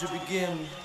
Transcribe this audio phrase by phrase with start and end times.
[0.00, 0.79] to begin.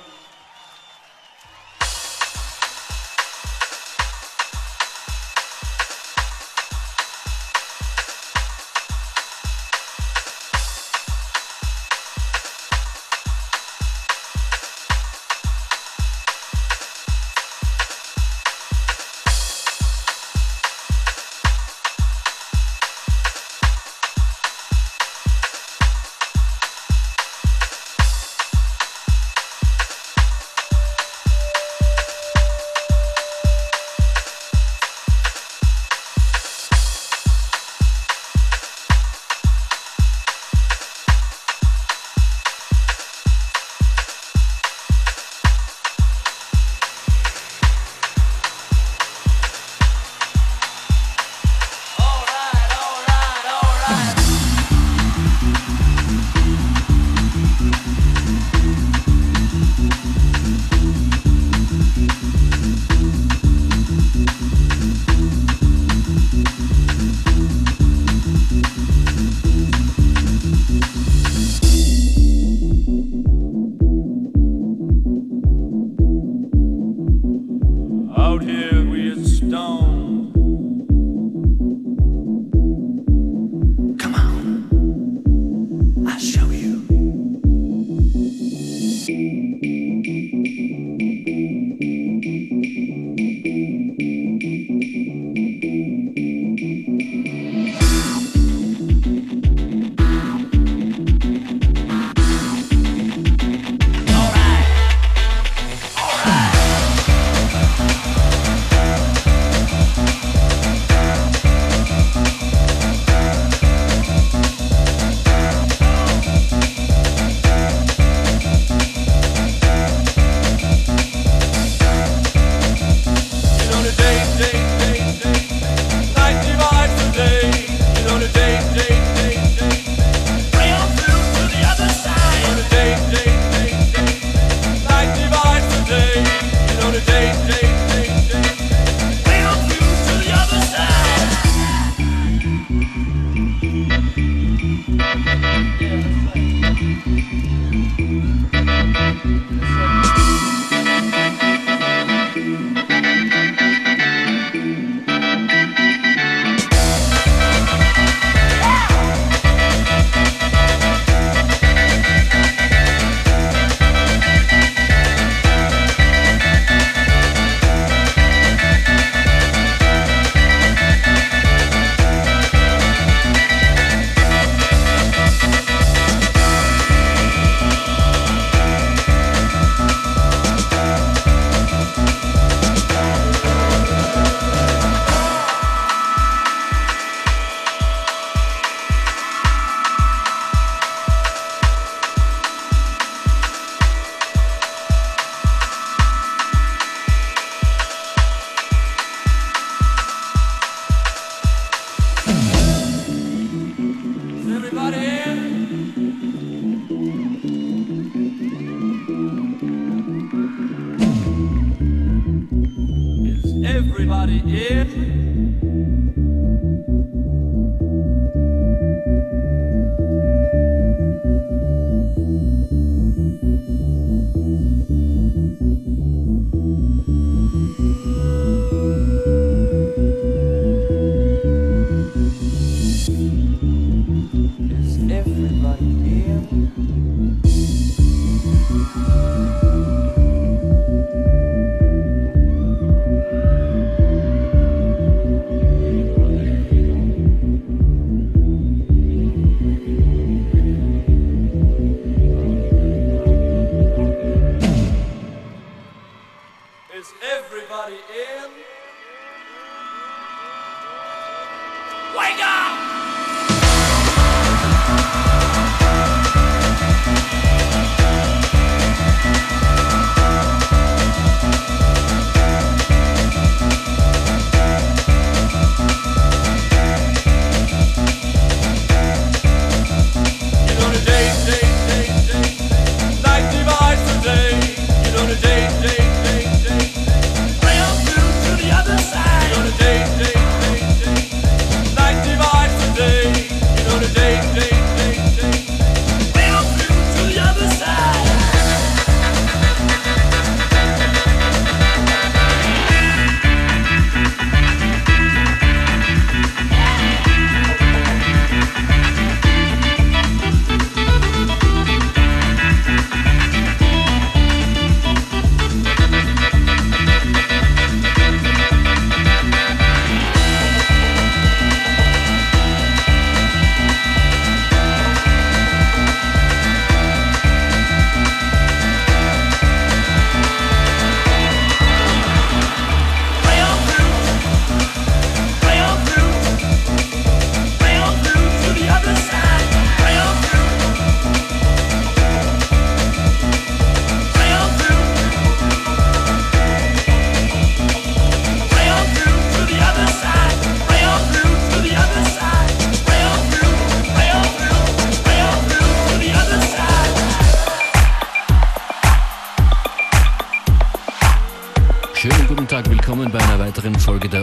[257.87, 258.24] everybody.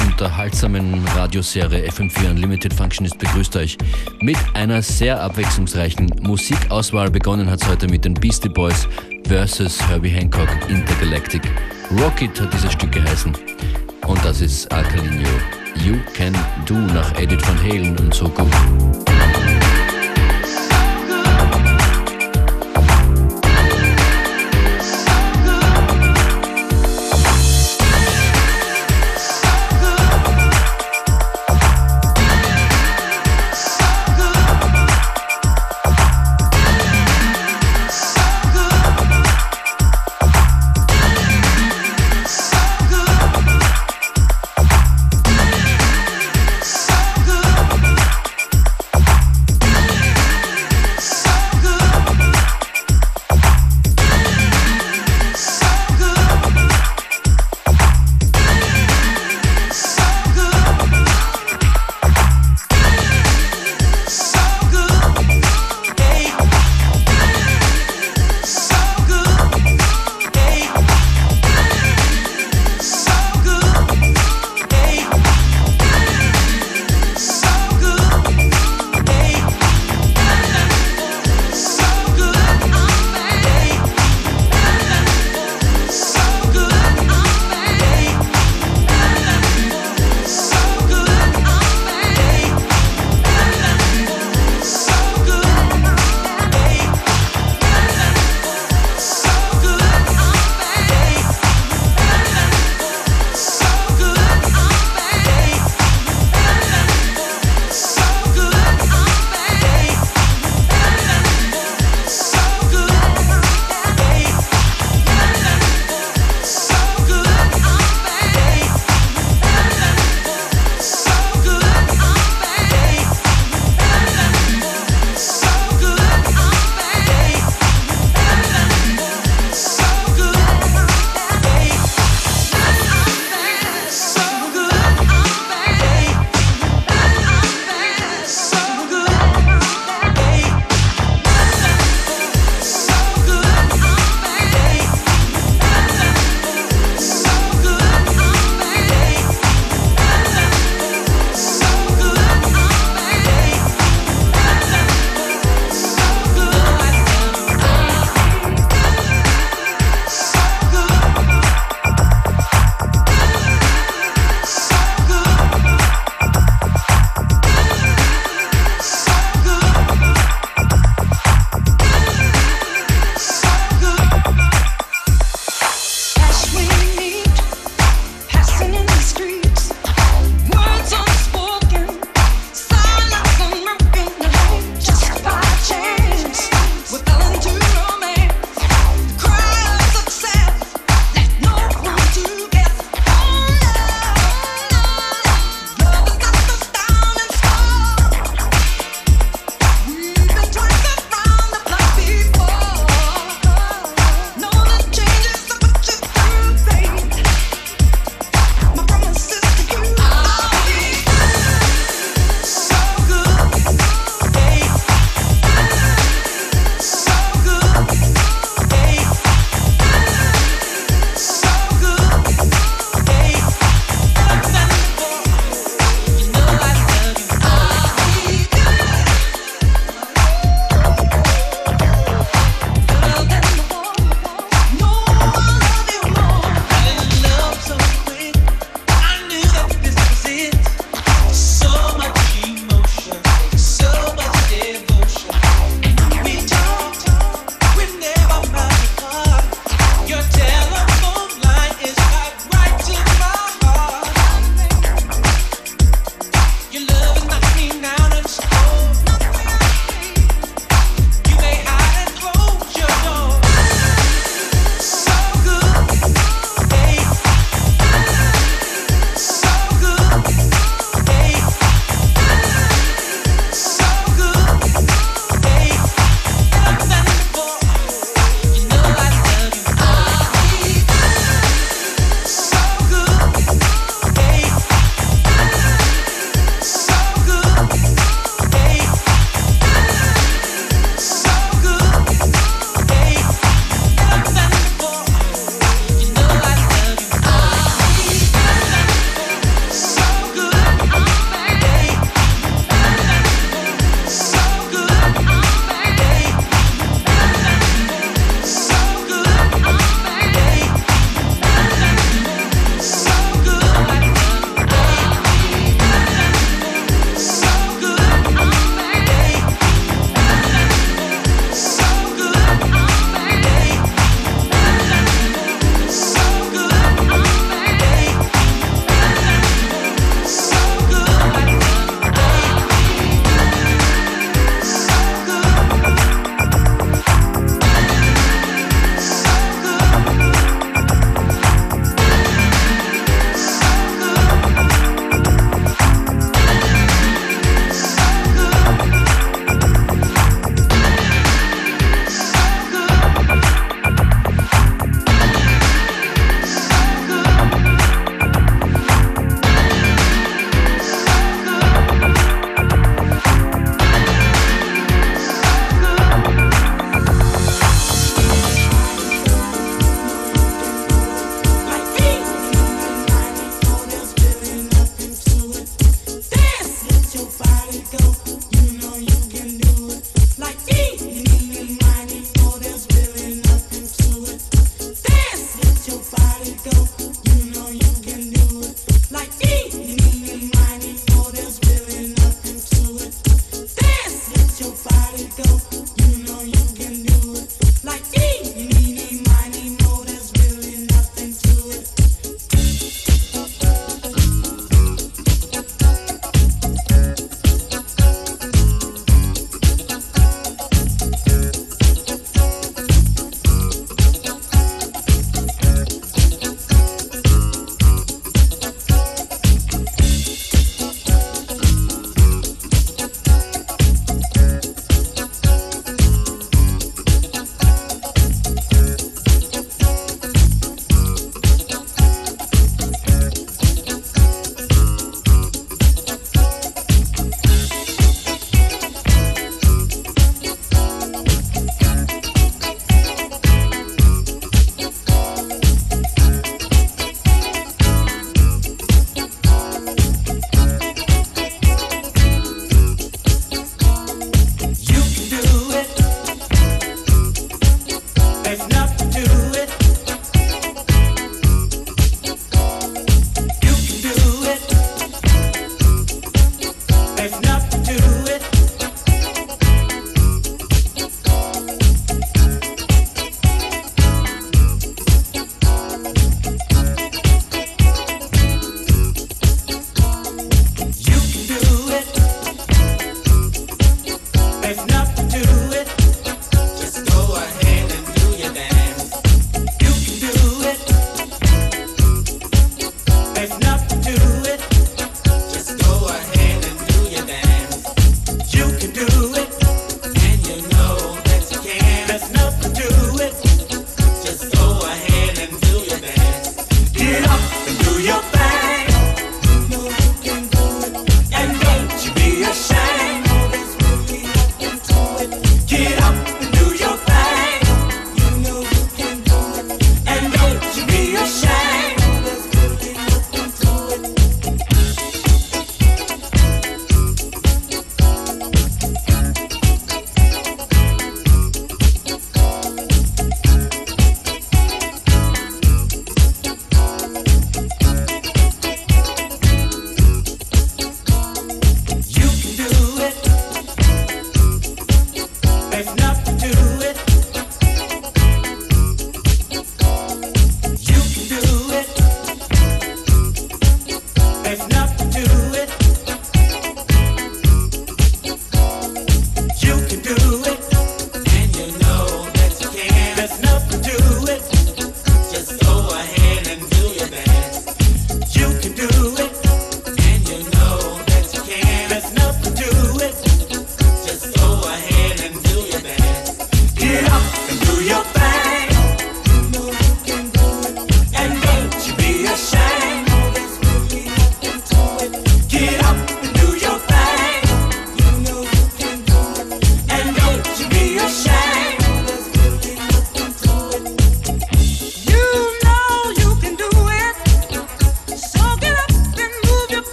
[0.00, 3.76] Unterhaltsamen Radioserie FM4 Unlimited Functionist begrüßt euch
[4.20, 7.10] mit einer sehr abwechslungsreichen Musikauswahl.
[7.10, 8.86] Begonnen hat es heute mit den Beastie Boys
[9.26, 11.42] versus Herbie Hancock Intergalactic.
[12.00, 13.36] Rocket hat dieses Stück geheißen.
[14.06, 15.26] Und das ist Alkalinio.
[15.84, 16.34] You Can
[16.66, 19.13] Do nach Edith Van Halen und so gut.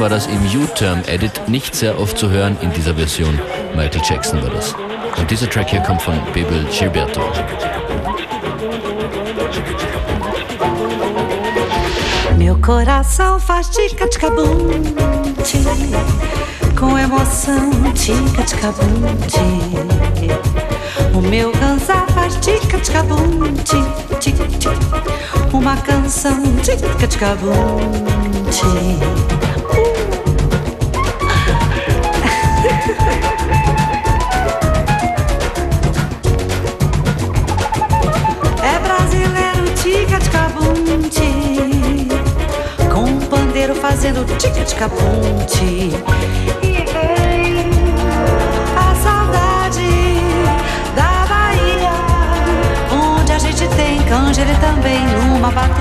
[0.00, 3.38] War das im U-Term-Edit nicht sehr oft zu hören in dieser Version.
[3.76, 4.74] Michael Jackson war das.
[5.18, 7.20] Und dieser Track hier kommt von Bebel Gilberto.
[12.38, 14.70] Meu coração faz tica-tica-bum
[16.78, 18.88] Com emoção, tica-tica-bum
[21.12, 23.54] O meu cansar faz tica-tica-bum
[25.52, 28.00] Uma canção, tica-tica-bum
[44.60, 45.90] fazendo tic-tic-a-ponte.
[46.62, 47.70] E vem
[48.76, 49.90] a saudade
[50.94, 51.92] da Bahia,
[52.92, 55.79] onde a gente tem canja, também numa batucada.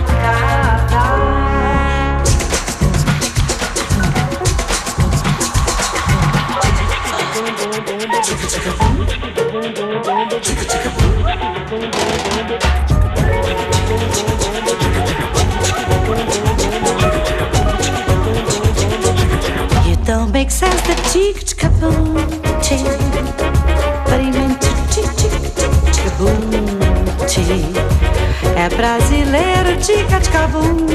[28.55, 30.87] É brasileiro tica ticabum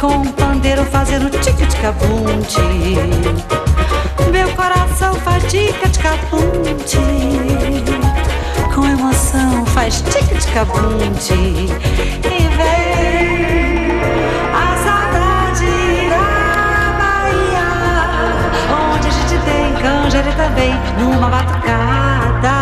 [0.00, 2.24] com um pandeiro fazendo tica ticabum
[4.32, 6.38] meu coração faz tica ticabum
[8.74, 10.98] com emoção faz tica ticabum
[12.24, 12.81] e vem
[20.42, 22.52] também numa batucada.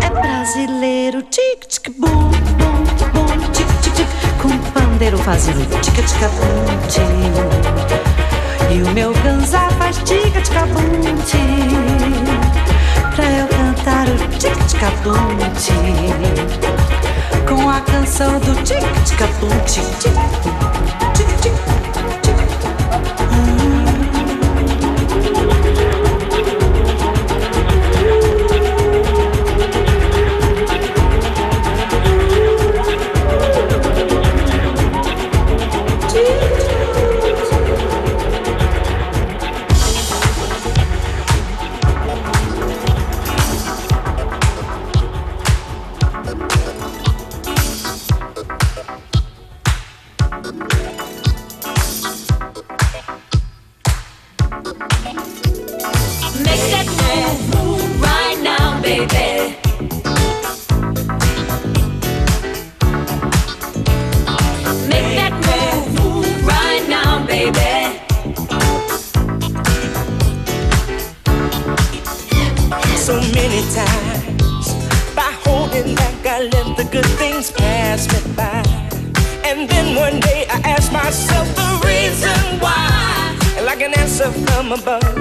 [0.00, 4.08] É brasileiro, tic tic bum bum bum tic tic tic
[4.40, 7.04] com pandeiro fazendo tic tic bum tic.
[8.70, 12.25] E o meu ganzá faz tic tic bum tic
[13.16, 15.38] pra eu cantar o tic-tic-a-bum
[17.48, 20.36] Com a canção do tic-tic-a-bum tic-tic-tic
[25.16, 25.55] Make
[84.66, 85.15] from above.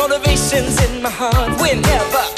[0.00, 1.60] motivation's in my heart.
[1.60, 2.29] Whenever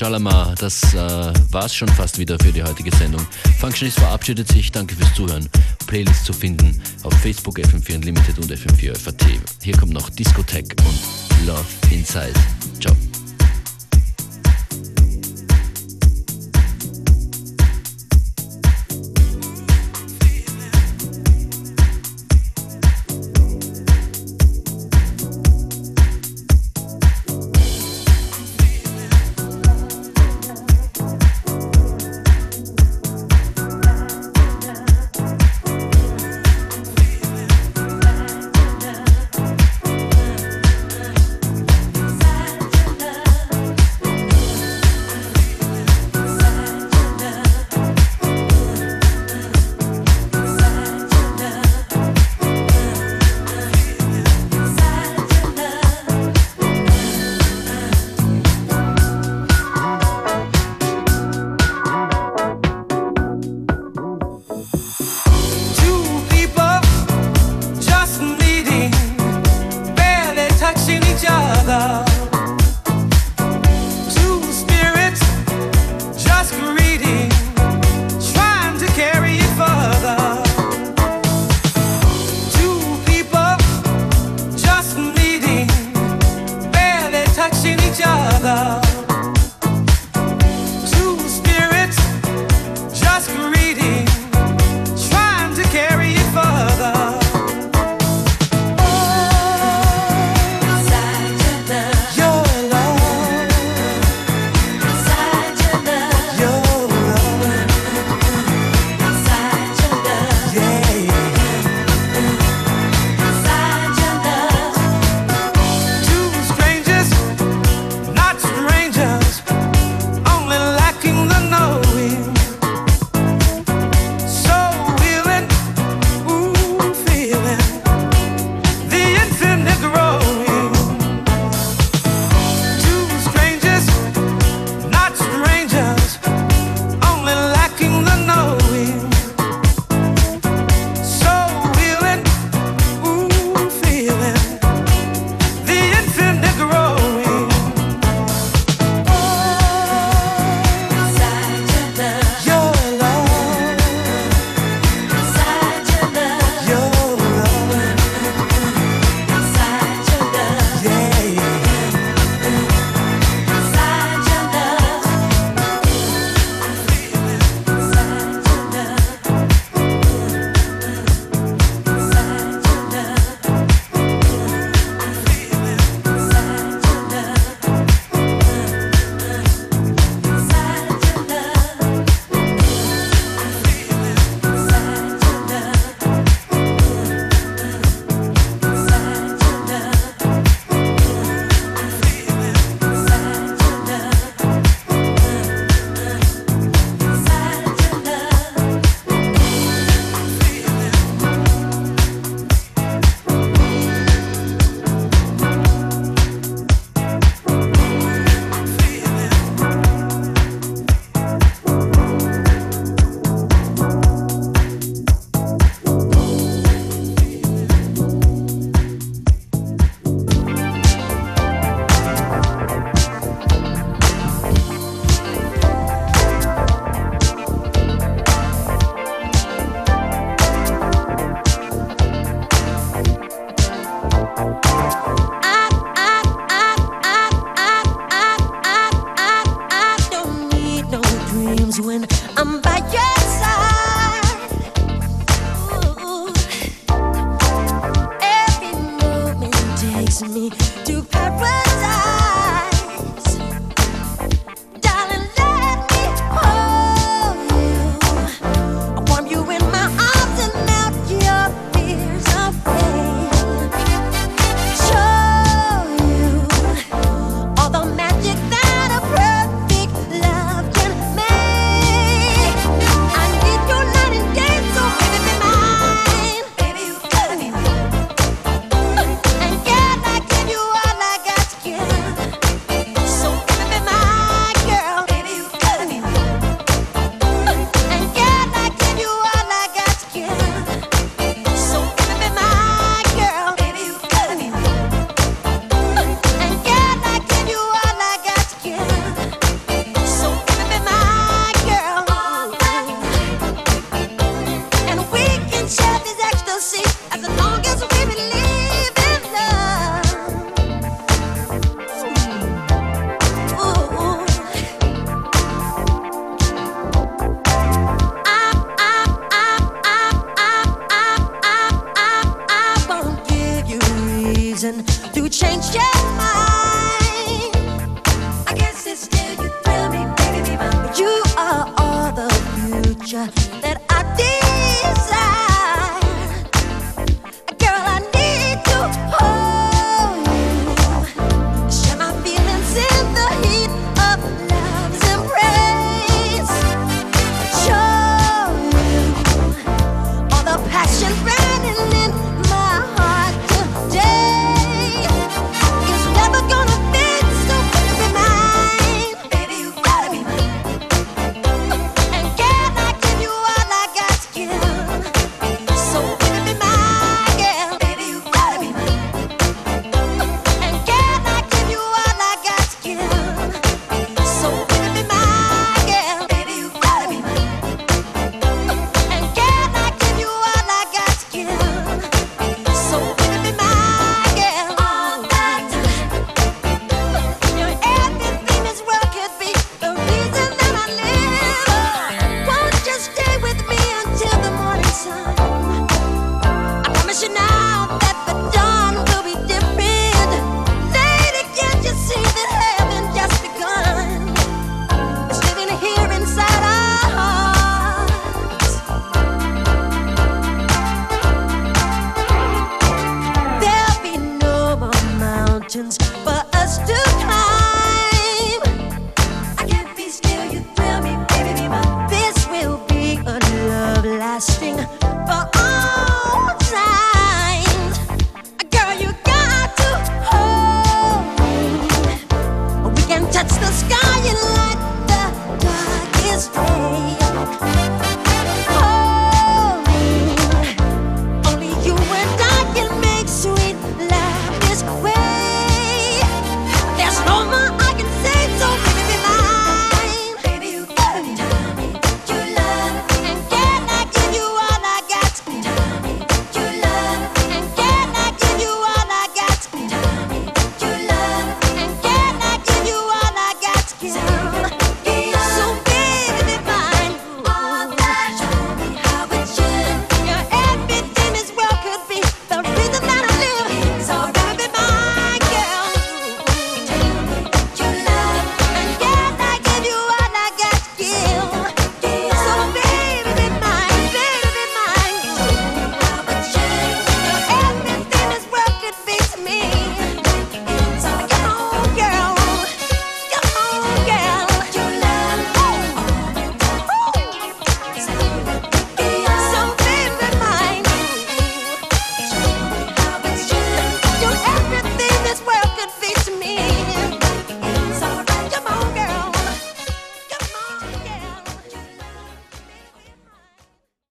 [0.00, 0.54] sagen Shalama.
[0.58, 3.20] Das äh, war's schon fast wieder für die heutige Sendung.
[3.58, 4.72] Functionist verabschiedet sich.
[4.72, 5.48] Danke fürs Zuhören.
[5.86, 9.24] Playlist zu finden auf Facebook FM4 Unlimited und FM4 FAT.
[9.62, 12.34] Hier kommt noch Discotheque und Love Inside.
[12.80, 12.96] Ciao.